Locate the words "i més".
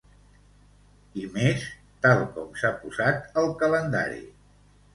1.23-1.67